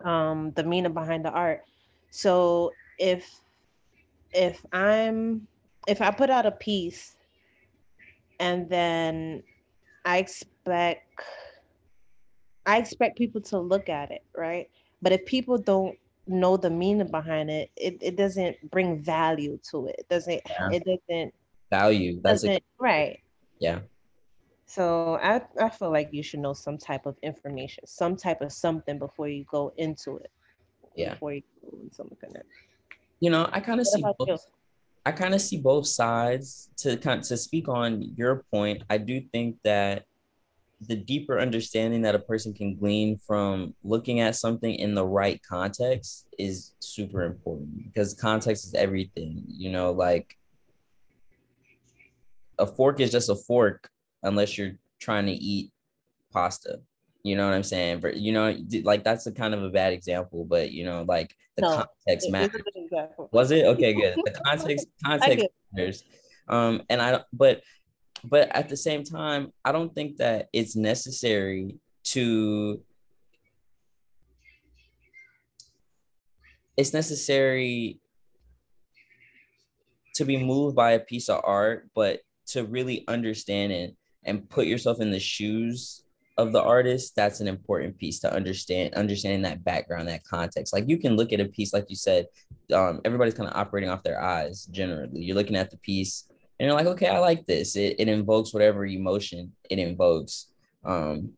Um, 0.04 0.50
the 0.56 0.64
meaning 0.64 0.92
behind 0.92 1.24
the 1.24 1.30
art. 1.30 1.62
So 2.10 2.72
if 2.98 3.30
if 4.32 4.64
I'm 4.72 5.46
if 5.86 6.00
I 6.00 6.10
put 6.10 6.28
out 6.28 6.44
a 6.44 6.50
piece 6.50 7.14
and 8.40 8.68
then 8.68 9.44
I 10.04 10.18
expect 10.18 11.22
I 12.66 12.78
expect 12.78 13.16
people 13.16 13.40
to 13.42 13.60
look 13.60 13.88
at 13.88 14.10
it, 14.10 14.24
right? 14.36 14.68
But 15.02 15.12
if 15.12 15.24
people 15.24 15.56
don't 15.56 15.96
know 16.26 16.56
the 16.56 16.70
meaning 16.70 17.10
behind 17.10 17.48
it, 17.48 17.70
it, 17.76 17.98
it 18.00 18.16
doesn't 18.16 18.56
bring 18.72 19.00
value 19.00 19.58
to 19.70 19.86
it. 19.86 19.96
It 20.00 20.08
doesn't 20.08 20.40
yeah. 20.48 20.70
it 20.72 20.84
doesn't 20.84 21.34
value. 21.72 22.20
That's 22.22 22.44
a, 22.44 22.60
right. 22.78 23.20
Yeah. 23.58 23.80
So 24.66 25.18
I, 25.22 25.42
I 25.60 25.68
feel 25.70 25.90
like 25.90 26.10
you 26.12 26.22
should 26.22 26.40
know 26.40 26.52
some 26.52 26.78
type 26.78 27.06
of 27.06 27.16
information, 27.22 27.86
some 27.86 28.16
type 28.16 28.40
of 28.40 28.52
something 28.52 28.98
before 28.98 29.28
you 29.28 29.44
go 29.50 29.72
into 29.76 30.16
it. 30.18 30.30
Yeah. 30.94 31.14
Before 31.14 31.32
you 31.32 31.42
go 31.62 31.78
into 31.82 31.94
something. 31.94 32.30
You 33.20 33.30
know, 33.30 33.48
I 33.52 33.60
kind 33.60 33.80
of 33.80 33.86
see 33.86 34.02
both. 34.02 34.28
You? 34.28 34.38
I 35.04 35.12
kind 35.12 35.34
of 35.34 35.40
see 35.40 35.58
both 35.58 35.86
sides. 35.86 36.68
To 36.78 36.96
kind 36.96 37.20
of, 37.20 37.26
to 37.28 37.36
speak 37.36 37.68
on 37.68 38.14
your 38.16 38.44
point, 38.52 38.82
I 38.90 38.98
do 38.98 39.20
think 39.32 39.56
that 39.64 40.04
the 40.88 40.96
deeper 40.96 41.38
understanding 41.38 42.02
that 42.02 42.14
a 42.14 42.18
person 42.18 42.52
can 42.52 42.76
glean 42.76 43.16
from 43.26 43.74
looking 43.84 44.20
at 44.20 44.36
something 44.36 44.74
in 44.74 44.94
the 44.94 45.06
right 45.06 45.40
context 45.48 46.26
is 46.38 46.72
super 46.80 47.22
important 47.22 47.84
because 47.84 48.14
context 48.14 48.64
is 48.66 48.74
everything. 48.74 49.44
You 49.46 49.70
know, 49.70 49.92
like 49.92 50.36
a 52.62 52.66
fork 52.66 53.00
is 53.00 53.10
just 53.10 53.28
a 53.28 53.34
fork 53.34 53.90
unless 54.22 54.56
you're 54.56 54.72
trying 55.00 55.26
to 55.26 55.32
eat 55.32 55.72
pasta. 56.32 56.80
You 57.22 57.36
know 57.36 57.46
what 57.46 57.54
I'm 57.54 57.62
saying? 57.62 58.00
But 58.00 58.16
you 58.16 58.32
know, 58.32 58.56
like 58.82 59.04
that's 59.04 59.26
a 59.26 59.32
kind 59.32 59.54
of 59.54 59.62
a 59.62 59.70
bad 59.70 59.92
example, 59.92 60.44
but 60.44 60.72
you 60.72 60.84
know, 60.84 61.04
like 61.06 61.34
the 61.56 61.62
no, 61.62 61.86
context 62.06 62.30
matters. 62.30 62.62
Was 63.32 63.50
it 63.50 63.66
okay? 63.66 63.92
Good. 64.00 64.16
The 64.24 64.40
context 64.44 64.86
context 65.04 65.46
matters. 65.72 66.04
Um, 66.48 66.82
and 66.88 67.00
I 67.00 67.12
don't 67.12 67.24
but 67.32 67.62
but 68.24 68.48
at 68.54 68.68
the 68.68 68.76
same 68.76 69.04
time, 69.04 69.52
I 69.64 69.72
don't 69.72 69.94
think 69.94 70.16
that 70.18 70.48
it's 70.52 70.76
necessary 70.76 71.76
to. 72.04 72.80
It's 76.76 76.94
necessary 76.94 78.00
to 80.14 80.24
be 80.24 80.42
moved 80.42 80.74
by 80.74 80.92
a 80.92 81.00
piece 81.00 81.28
of 81.28 81.40
art, 81.44 81.88
but 81.94 82.20
to 82.48 82.64
really 82.64 83.04
understand 83.08 83.72
and 83.72 83.92
and 84.24 84.48
put 84.48 84.66
yourself 84.66 85.00
in 85.00 85.10
the 85.10 85.18
shoes 85.18 86.04
of 86.38 86.52
the 86.52 86.62
artist 86.62 87.14
that's 87.14 87.40
an 87.40 87.48
important 87.48 87.96
piece 87.98 88.18
to 88.20 88.32
understand 88.32 88.94
understanding 88.94 89.42
that 89.42 89.64
background 89.64 90.08
that 90.08 90.24
context. 90.24 90.72
Like 90.72 90.88
you 90.88 90.98
can 90.98 91.16
look 91.16 91.32
at 91.32 91.40
a 91.40 91.46
piece 91.46 91.72
like 91.72 91.86
you 91.88 91.96
said 91.96 92.26
um, 92.72 93.00
everybody's 93.04 93.34
kind 93.34 93.48
of 93.48 93.56
operating 93.56 93.90
off 93.90 94.02
their 94.02 94.20
eyes 94.20 94.64
generally. 94.66 95.20
You're 95.20 95.36
looking 95.36 95.56
at 95.56 95.70
the 95.70 95.76
piece 95.78 96.28
and 96.58 96.66
you're 96.66 96.76
like 96.76 96.86
okay 96.86 97.08
i 97.08 97.18
like 97.18 97.46
this. 97.46 97.76
It, 97.76 97.96
it 97.98 98.08
invokes 98.08 98.54
whatever 98.54 98.86
emotion 98.86 99.52
it 99.68 99.78
invokes 99.78 100.48
um, 100.84 101.32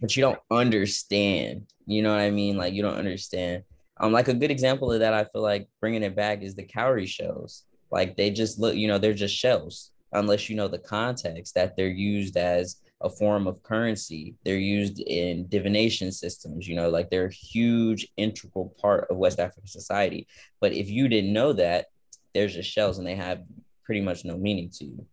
but 0.00 0.16
you 0.16 0.22
don't 0.22 0.40
understand 0.50 1.66
you 1.86 2.02
know 2.02 2.12
what 2.12 2.20
i 2.20 2.30
mean? 2.30 2.56
Like 2.56 2.72
you 2.72 2.82
don't 2.82 2.98
understand. 2.98 3.64
Um 3.98 4.12
like 4.12 4.28
a 4.28 4.34
good 4.34 4.50
example 4.50 4.90
of 4.90 5.00
that 5.00 5.12
i 5.12 5.24
feel 5.24 5.42
like 5.42 5.68
bringing 5.78 6.02
it 6.02 6.16
back 6.16 6.42
is 6.42 6.54
the 6.54 6.62
cowrie 6.62 7.06
shells 7.06 7.64
like 7.90 8.16
they 8.16 8.30
just 8.30 8.58
look 8.58 8.74
you 8.74 8.88
know 8.88 8.96
they're 8.96 9.12
just 9.12 9.36
shells 9.36 9.90
unless 10.12 10.48
you 10.48 10.56
know 10.56 10.68
the 10.68 10.78
context 10.78 11.54
that 11.54 11.76
they're 11.76 11.88
used 11.88 12.36
as 12.36 12.80
a 13.02 13.08
form 13.08 13.46
of 13.46 13.62
currency. 13.62 14.34
They're 14.44 14.56
used 14.56 15.00
in 15.00 15.48
divination 15.48 16.12
systems, 16.12 16.68
you 16.68 16.76
know, 16.76 16.90
like 16.90 17.08
they're 17.10 17.26
a 17.26 17.32
huge 17.32 18.06
integral 18.16 18.74
part 18.80 19.06
of 19.10 19.16
West 19.16 19.40
African 19.40 19.66
society. 19.66 20.26
But 20.60 20.72
if 20.72 20.90
you 20.90 21.08
didn't 21.08 21.32
know 21.32 21.52
that, 21.54 21.86
there's 22.34 22.54
just 22.54 22.70
shells 22.70 22.98
and 22.98 23.06
they 23.06 23.14
have 23.14 23.42
pretty 23.84 24.00
much 24.00 24.24
no 24.24 24.36
meaning 24.36 24.70
to 24.74 24.84
you. 24.84 25.06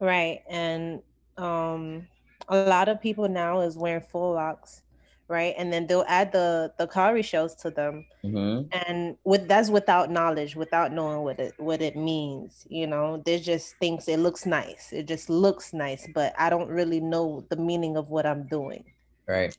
Right. 0.00 0.42
And 0.48 1.02
um 1.36 2.06
a 2.48 2.64
lot 2.64 2.88
of 2.88 3.00
people 3.00 3.28
now 3.28 3.60
is 3.60 3.76
wearing 3.76 4.02
full 4.02 4.34
locks 4.34 4.82
right? 5.28 5.54
And 5.58 5.72
then 5.72 5.86
they'll 5.86 6.06
add 6.08 6.32
the 6.32 6.72
the 6.78 6.86
cowrie 6.86 7.22
shells 7.22 7.54
to 7.56 7.70
them, 7.70 8.06
mm-hmm. 8.24 8.66
and 8.72 9.16
with 9.24 9.46
that's 9.46 9.68
without 9.68 10.10
knowledge, 10.10 10.56
without 10.56 10.92
knowing 10.92 11.22
what 11.22 11.38
it 11.38 11.54
what 11.58 11.82
it 11.82 11.96
means. 11.96 12.66
You 12.68 12.86
know, 12.86 13.22
they 13.24 13.38
just 13.38 13.76
thinks 13.76 14.08
it 14.08 14.18
looks 14.18 14.46
nice. 14.46 14.92
It 14.92 15.06
just 15.06 15.28
looks 15.28 15.72
nice, 15.72 16.08
but 16.14 16.34
I 16.38 16.50
don't 16.50 16.68
really 16.68 17.00
know 17.00 17.44
the 17.50 17.56
meaning 17.56 17.96
of 17.96 18.08
what 18.08 18.26
I'm 18.26 18.46
doing. 18.46 18.84
Right. 19.26 19.56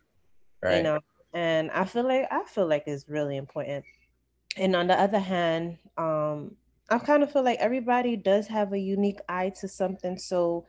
Right. 0.61 0.77
You 0.77 0.83
know, 0.83 0.99
and 1.33 1.71
I 1.71 1.85
feel 1.85 2.03
like 2.03 2.27
I 2.31 2.43
feel 2.43 2.67
like 2.67 2.83
it's 2.88 3.07
really 3.07 3.38
important. 3.38 3.85
And 4.57 4.75
on 4.75 4.88
the 4.88 4.99
other 4.99 5.19
hand, 5.19 5.77
um, 5.97 6.55
I 6.89 6.97
kind 6.97 7.21
of 7.21 7.31
feel 7.31 7.43
like 7.43 7.59
everybody 7.59 8.15
does 8.15 8.47
have 8.47 8.73
a 8.73 8.79
unique 8.79 9.19
eye 9.29 9.53
to 9.61 9.67
something. 9.67 10.17
So 10.17 10.65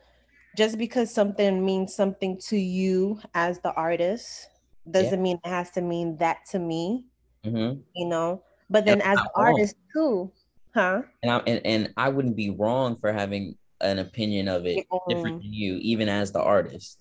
just 0.55 0.77
because 0.77 1.13
something 1.13 1.65
means 1.65 1.95
something 1.95 2.37
to 2.49 2.57
you 2.57 3.19
as 3.33 3.59
the 3.59 3.73
artist 3.73 4.47
doesn't 4.89 5.19
yeah. 5.19 5.23
mean 5.23 5.39
it 5.43 5.49
has 5.49 5.71
to 5.71 5.81
mean 5.81 6.17
that 6.17 6.45
to 6.51 6.59
me. 6.59 7.05
Mm-hmm. 7.45 7.81
You 7.95 8.07
know, 8.07 8.43
but 8.69 8.85
then 8.85 9.01
as 9.01 9.19
an 9.19 9.27
artist 9.35 9.75
too, 9.93 10.31
huh? 10.73 11.01
And 11.23 11.31
I 11.31 11.37
and, 11.39 11.61
and 11.65 11.93
I 11.97 12.09
wouldn't 12.09 12.35
be 12.35 12.51
wrong 12.51 12.95
for 12.95 13.11
having 13.11 13.57
an 13.81 13.99
opinion 13.99 14.47
of 14.47 14.65
it 14.65 14.85
different 15.09 15.41
than 15.41 15.53
you, 15.53 15.77
even 15.77 16.07
as 16.07 16.31
the 16.31 16.41
artist. 16.41 16.99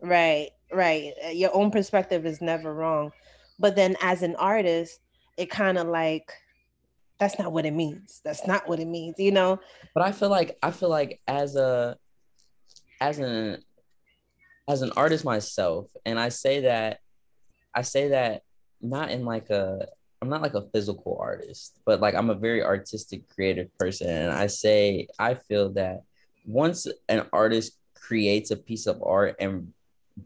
Right, 0.00 0.50
right. 0.72 1.12
Uh, 1.26 1.30
your 1.30 1.54
own 1.54 1.70
perspective 1.70 2.24
is 2.24 2.40
never 2.40 2.72
wrong. 2.72 3.12
But 3.58 3.76
then 3.76 3.96
as 4.00 4.22
an 4.22 4.36
artist, 4.36 5.00
it 5.36 5.50
kind 5.50 5.76
of 5.76 5.88
like 5.88 6.32
that's 7.18 7.38
not 7.38 7.52
what 7.52 7.66
it 7.66 7.74
means. 7.74 8.22
That's 8.24 8.46
not 8.46 8.66
what 8.66 8.80
it 8.80 8.88
means, 8.88 9.16
you 9.18 9.30
know? 9.30 9.60
But 9.94 10.04
I 10.04 10.12
feel 10.12 10.30
like 10.30 10.56
I 10.62 10.70
feel 10.70 10.88
like 10.88 11.20
as 11.28 11.54
a 11.56 11.96
as 13.00 13.18
an 13.18 13.62
as 14.68 14.82
an 14.82 14.92
artist 14.96 15.24
myself, 15.24 15.90
and 16.06 16.18
I 16.18 16.30
say 16.30 16.60
that 16.60 17.00
I 17.74 17.82
say 17.82 18.08
that 18.08 18.42
not 18.80 19.10
in 19.10 19.24
like 19.24 19.50
a 19.50 19.86
I'm 20.22 20.28
not 20.28 20.42
like 20.42 20.54
a 20.54 20.68
physical 20.72 21.18
artist, 21.20 21.78
but 21.86 22.00
like 22.00 22.14
I'm 22.14 22.28
a 22.30 22.34
very 22.34 22.62
artistic, 22.62 23.28
creative 23.28 23.76
person. 23.78 24.08
And 24.08 24.30
I 24.30 24.48
say 24.48 25.08
I 25.18 25.34
feel 25.34 25.70
that 25.70 26.02
once 26.44 26.86
an 27.08 27.26
artist 27.32 27.78
creates 27.94 28.50
a 28.50 28.56
piece 28.56 28.86
of 28.86 29.02
art 29.02 29.36
and 29.40 29.72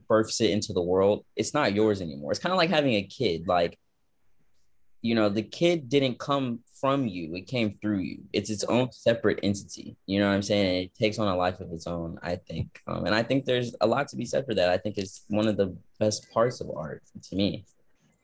births 0.08 0.40
it 0.40 0.50
into 0.50 0.72
the 0.72 0.82
world, 0.82 1.24
it's 1.36 1.54
not 1.54 1.74
yours 1.74 2.00
anymore. 2.00 2.32
It's 2.32 2.40
kind 2.40 2.52
of 2.52 2.58
like 2.58 2.70
having 2.70 2.94
a 2.94 3.02
kid. 3.02 3.46
Like, 3.46 3.78
you 5.04 5.14
know, 5.14 5.28
the 5.28 5.42
kid 5.42 5.90
didn't 5.90 6.18
come 6.18 6.60
from 6.80 7.06
you, 7.06 7.34
it 7.34 7.46
came 7.46 7.76
through 7.82 7.98
you. 7.98 8.22
It's 8.32 8.48
its 8.48 8.64
own 8.64 8.90
separate 8.90 9.38
entity. 9.42 9.98
You 10.06 10.18
know 10.18 10.28
what 10.28 10.34
I'm 10.34 10.40
saying? 10.40 10.84
it 10.84 10.94
takes 10.94 11.18
on 11.18 11.28
a 11.28 11.36
life 11.36 11.60
of 11.60 11.70
its 11.72 11.86
own, 11.86 12.18
I 12.22 12.36
think. 12.36 12.80
Um, 12.86 13.04
and 13.04 13.14
I 13.14 13.22
think 13.22 13.44
there's 13.44 13.76
a 13.82 13.86
lot 13.86 14.08
to 14.08 14.16
be 14.16 14.24
said 14.24 14.46
for 14.46 14.54
that. 14.54 14.70
I 14.70 14.78
think 14.78 14.96
it's 14.96 15.26
one 15.28 15.46
of 15.46 15.58
the 15.58 15.76
best 16.00 16.30
parts 16.32 16.62
of 16.62 16.70
art 16.74 17.02
to 17.28 17.36
me. 17.36 17.66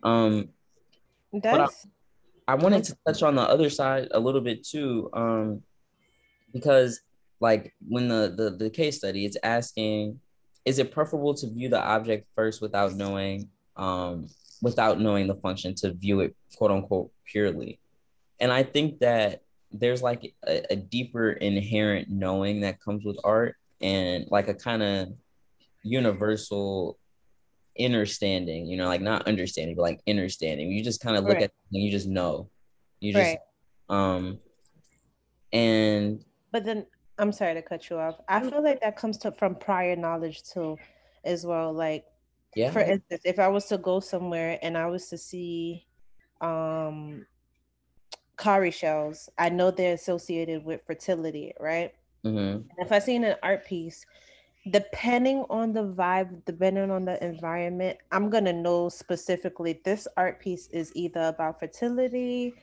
Um, 0.02 0.48
That's... 1.34 1.86
I, 2.48 2.52
I 2.52 2.54
wanted 2.54 2.84
to 2.84 2.96
touch 3.06 3.22
on 3.22 3.34
the 3.34 3.42
other 3.42 3.68
side 3.68 4.08
a 4.12 4.18
little 4.18 4.40
bit 4.40 4.66
too, 4.66 5.10
um, 5.12 5.62
because 6.50 7.02
like 7.40 7.74
when 7.86 8.08
the, 8.08 8.32
the 8.34 8.56
the 8.56 8.70
case 8.70 8.96
study, 8.96 9.26
it's 9.26 9.36
asking, 9.42 10.18
is 10.64 10.78
it 10.78 10.92
preferable 10.92 11.34
to 11.34 11.50
view 11.50 11.68
the 11.68 11.80
object 11.80 12.26
first 12.34 12.62
without 12.62 12.94
knowing 12.94 13.50
um, 13.76 14.28
without 14.62 15.00
knowing 15.00 15.26
the 15.26 15.34
function 15.36 15.74
to 15.76 15.92
view 15.92 16.20
it 16.20 16.34
quote 16.56 16.70
unquote 16.70 17.10
purely? 17.24 17.78
And 18.40 18.52
I 18.52 18.62
think 18.62 19.00
that 19.00 19.42
there's 19.72 20.02
like 20.02 20.34
a, 20.46 20.72
a 20.72 20.76
deeper 20.76 21.32
inherent 21.32 22.08
knowing 22.08 22.60
that 22.60 22.80
comes 22.80 23.04
with 23.04 23.18
art 23.22 23.56
and 23.80 24.26
like 24.30 24.48
a 24.48 24.54
kind 24.54 24.82
of 24.82 25.08
universal 25.82 26.98
understanding, 27.78 28.66
you 28.66 28.76
know, 28.76 28.86
like 28.86 29.00
not 29.00 29.26
understanding, 29.26 29.76
but 29.76 29.82
like 29.82 30.00
understanding. 30.08 30.70
You 30.70 30.82
just 30.82 31.00
kind 31.00 31.16
of 31.16 31.24
look 31.24 31.34
right. 31.34 31.44
at 31.44 31.52
and 31.72 31.82
you 31.82 31.90
just 31.90 32.08
know. 32.08 32.50
You 33.00 33.14
just 33.14 33.24
right. 33.24 33.38
um 33.88 34.38
and 35.52 36.22
but 36.52 36.64
then 36.64 36.86
I'm 37.18 37.32
sorry 37.32 37.54
to 37.54 37.62
cut 37.62 37.88
you 37.90 37.98
off. 37.98 38.20
I 38.28 38.40
feel 38.40 38.62
like 38.62 38.80
that 38.80 38.96
comes 38.96 39.18
to 39.18 39.32
from 39.32 39.54
prior 39.54 39.96
knowledge 39.96 40.42
too 40.42 40.76
as 41.24 41.46
well. 41.46 41.72
Like 41.72 42.04
yeah. 42.54 42.70
For 42.70 42.80
instance, 42.80 43.22
if 43.24 43.38
I 43.38 43.48
was 43.48 43.66
to 43.66 43.78
go 43.78 44.00
somewhere 44.00 44.58
and 44.62 44.76
I 44.76 44.86
was 44.86 45.08
to 45.08 45.18
see 45.18 45.86
um 46.40 47.26
cowrie 48.36 48.70
shells, 48.70 49.28
I 49.38 49.50
know 49.50 49.70
they're 49.70 49.94
associated 49.94 50.64
with 50.64 50.80
fertility, 50.86 51.52
right? 51.60 51.92
Mm-hmm. 52.24 52.68
If 52.78 52.92
I 52.92 52.98
seen 52.98 53.24
an 53.24 53.36
art 53.42 53.66
piece, 53.66 54.04
depending 54.70 55.44
on 55.50 55.72
the 55.72 55.84
vibe, 55.84 56.44
depending 56.44 56.90
on 56.90 57.04
the 57.04 57.22
environment, 57.24 57.98
I'm 58.10 58.30
gonna 58.30 58.52
know 58.52 58.88
specifically 58.88 59.80
this 59.84 60.08
art 60.16 60.40
piece 60.40 60.68
is 60.68 60.92
either 60.94 61.24
about 61.24 61.60
fertility, 61.60 62.54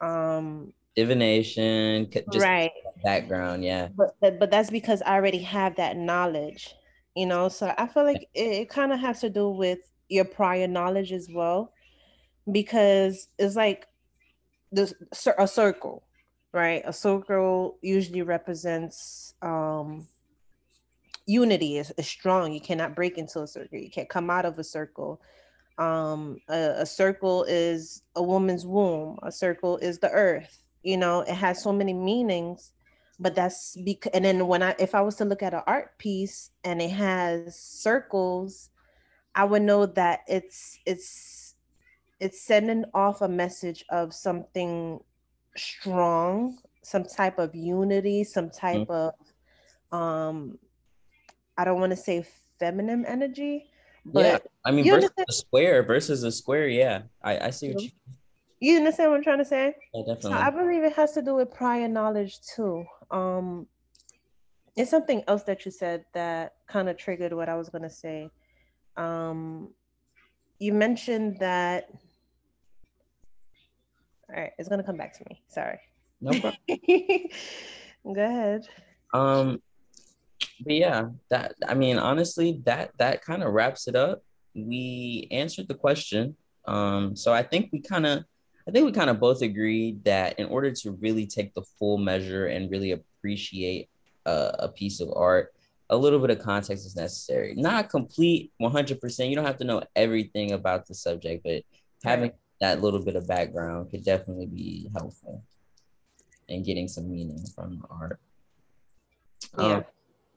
um, 0.00 0.72
divination, 0.94 2.10
just 2.10 2.44
right 2.44 2.70
background, 3.02 3.64
yeah. 3.64 3.88
But 3.96 4.14
but 4.20 4.50
that's 4.50 4.70
because 4.70 5.02
I 5.02 5.14
already 5.14 5.38
have 5.38 5.76
that 5.76 5.96
knowledge 5.96 6.74
you 7.14 7.26
know 7.26 7.48
so 7.48 7.72
i 7.78 7.86
feel 7.86 8.04
like 8.04 8.28
it, 8.34 8.62
it 8.62 8.68
kind 8.68 8.92
of 8.92 9.00
has 9.00 9.20
to 9.20 9.30
do 9.30 9.48
with 9.48 9.78
your 10.08 10.24
prior 10.24 10.66
knowledge 10.66 11.12
as 11.12 11.28
well 11.30 11.72
because 12.50 13.28
it's 13.38 13.56
like 13.56 13.86
this 14.70 14.94
a 15.38 15.46
circle 15.46 16.02
right? 16.52 16.82
A 16.84 16.92
circle 16.92 17.78
usually 17.82 18.22
represents 18.22 19.34
um 19.42 20.06
unity 21.26 21.78
is, 21.78 21.92
is 21.96 22.06
strong. 22.06 22.52
You 22.52 22.60
cannot 22.60 22.94
break 22.94 23.16
into 23.16 23.42
a 23.42 23.46
circle. 23.46 23.78
You 23.78 23.90
can't 23.90 24.08
come 24.08 24.28
out 24.30 24.44
of 24.44 24.58
a 24.58 24.64
circle. 24.64 25.20
Um 25.78 26.38
a, 26.48 26.74
a 26.78 26.86
circle 26.86 27.44
is 27.44 28.02
a 28.14 28.22
woman's 28.22 28.66
womb. 28.66 29.18
A 29.22 29.32
circle 29.32 29.78
is 29.78 29.98
the 29.98 30.10
earth. 30.10 30.62
You 30.82 30.96
know 30.96 31.20
it 31.20 31.34
has 31.34 31.62
so 31.62 31.72
many 31.72 31.94
meanings 31.94 32.72
but 33.22 33.34
that's 33.36 33.76
because 33.84 34.10
and 34.12 34.24
then 34.24 34.46
when 34.46 34.62
i 34.62 34.74
if 34.78 34.94
i 34.94 35.00
was 35.00 35.14
to 35.14 35.24
look 35.24 35.42
at 35.42 35.54
an 35.54 35.62
art 35.66 35.96
piece 35.98 36.50
and 36.64 36.82
it 36.82 36.90
has 36.90 37.56
circles 37.56 38.70
i 39.34 39.44
would 39.44 39.62
know 39.62 39.86
that 39.86 40.20
it's 40.26 40.78
it's 40.84 41.54
it's 42.20 42.42
sending 42.42 42.84
off 42.92 43.22
a 43.22 43.28
message 43.28 43.84
of 43.90 44.12
something 44.12 44.98
strong 45.56 46.58
some 46.82 47.04
type 47.04 47.38
of 47.38 47.54
unity 47.54 48.24
some 48.24 48.50
type 48.50 48.88
mm-hmm. 48.88 49.12
of 49.92 49.98
um 49.98 50.58
i 51.56 51.64
don't 51.64 51.80
want 51.80 51.90
to 51.90 51.96
say 51.96 52.26
feminine 52.58 53.06
energy 53.06 53.70
but 54.04 54.24
yeah 54.24 54.38
i 54.64 54.72
mean 54.72 54.84
versus 54.84 55.10
a 55.28 55.32
square 55.32 55.82
versus 55.84 56.24
a 56.24 56.32
square 56.32 56.66
yeah. 56.66 57.02
I 57.22 57.38
i 57.46 57.50
see 57.50 57.72
what 57.72 57.82
you 57.82 57.90
you 58.62 58.76
understand 58.76 59.10
what 59.10 59.16
I'm 59.16 59.24
trying 59.24 59.38
to 59.38 59.44
say? 59.44 59.74
Yeah, 59.92 60.02
definitely. 60.02 60.30
So 60.30 60.32
I 60.32 60.50
believe 60.50 60.84
it 60.84 60.92
has 60.92 61.12
to 61.12 61.22
do 61.22 61.34
with 61.34 61.52
prior 61.52 61.88
knowledge 61.88 62.40
too. 62.42 62.84
Um, 63.10 63.66
it's 64.76 64.90
something 64.90 65.22
else 65.26 65.42
that 65.44 65.64
you 65.64 65.72
said 65.72 66.04
that 66.14 66.54
kind 66.68 66.88
of 66.88 66.96
triggered 66.96 67.32
what 67.32 67.48
I 67.48 67.56
was 67.56 67.68
gonna 67.68 67.90
say. 67.90 68.30
Um, 68.96 69.70
you 70.60 70.72
mentioned 70.72 71.38
that. 71.40 71.88
All 74.30 74.40
right, 74.40 74.52
it's 74.58 74.68
gonna 74.68 74.84
come 74.84 74.96
back 74.96 75.18
to 75.18 75.24
me. 75.28 75.42
Sorry. 75.48 75.80
No 76.20 76.30
problem. 76.30 76.54
Go 78.14 78.24
ahead. 78.24 78.68
Um, 79.12 79.60
but 80.64 80.74
yeah, 80.74 81.08
that 81.30 81.56
I 81.66 81.74
mean, 81.74 81.98
honestly, 81.98 82.60
that 82.64 82.92
that 82.98 83.24
kind 83.24 83.42
of 83.42 83.52
wraps 83.52 83.88
it 83.88 83.96
up. 83.96 84.22
We 84.54 85.26
answered 85.32 85.66
the 85.66 85.74
question. 85.74 86.36
Um, 86.64 87.16
so 87.16 87.32
I 87.32 87.42
think 87.42 87.70
we 87.72 87.80
kind 87.80 88.06
of 88.06 88.24
I 88.66 88.70
think 88.70 88.86
we 88.86 88.92
kind 88.92 89.10
of 89.10 89.18
both 89.18 89.42
agreed 89.42 90.04
that 90.04 90.38
in 90.38 90.46
order 90.46 90.70
to 90.70 90.92
really 90.92 91.26
take 91.26 91.54
the 91.54 91.62
full 91.78 91.98
measure 91.98 92.46
and 92.46 92.70
really 92.70 92.92
appreciate 92.92 93.88
a, 94.26 94.54
a 94.60 94.68
piece 94.68 95.00
of 95.00 95.12
art, 95.14 95.52
a 95.90 95.96
little 95.96 96.18
bit 96.18 96.30
of 96.30 96.38
context 96.38 96.86
is 96.86 96.96
necessary. 96.96 97.54
Not 97.56 97.90
complete 97.90 98.52
100%. 98.60 99.28
You 99.28 99.36
don't 99.36 99.44
have 99.44 99.58
to 99.58 99.64
know 99.64 99.82
everything 99.96 100.52
about 100.52 100.86
the 100.86 100.94
subject, 100.94 101.44
but 101.44 101.62
having 102.04 102.30
right. 102.30 102.34
that 102.60 102.80
little 102.80 103.04
bit 103.04 103.16
of 103.16 103.26
background 103.26 103.90
could 103.90 104.04
definitely 104.04 104.46
be 104.46 104.88
helpful 104.94 105.42
in 106.48 106.62
getting 106.62 106.88
some 106.88 107.10
meaning 107.10 107.44
from 107.54 107.78
the 107.78 107.86
art. 107.90 108.20
Yeah, 109.58 109.76
um, 109.76 109.84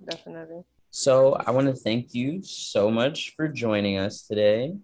definitely. 0.10 0.64
So 0.90 1.34
I 1.34 1.52
want 1.52 1.68
to 1.68 1.74
thank 1.74 2.14
you 2.14 2.42
so 2.42 2.90
much 2.90 3.34
for 3.36 3.48
joining 3.48 3.98
us 3.98 4.22
today. 4.22 4.76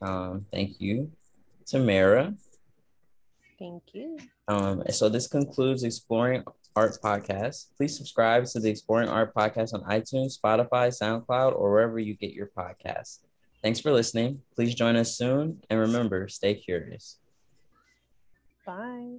Um, 0.00 0.46
thank 0.50 0.80
you, 0.80 1.12
Tamara. 1.66 2.34
Thank 3.58 3.82
you. 3.92 4.18
Um, 4.46 4.82
so 4.90 5.08
this 5.08 5.26
concludes 5.26 5.82
Exploring 5.82 6.44
Art 6.76 6.98
Podcast. 7.02 7.66
Please 7.76 7.96
subscribe 7.96 8.44
to 8.46 8.60
the 8.60 8.70
Exploring 8.70 9.08
Art 9.08 9.34
Podcast 9.34 9.74
on 9.74 9.82
iTunes, 9.82 10.38
Spotify, 10.38 10.88
SoundCloud, 10.88 11.56
or 11.56 11.72
wherever 11.72 11.98
you 11.98 12.14
get 12.14 12.32
your 12.32 12.50
podcasts. 12.56 13.18
Thanks 13.62 13.80
for 13.80 13.90
listening. 13.90 14.42
Please 14.54 14.74
join 14.74 14.94
us 14.94 15.16
soon. 15.16 15.60
And 15.68 15.80
remember, 15.80 16.28
stay 16.28 16.54
curious. 16.54 17.18
Bye. 18.64 19.18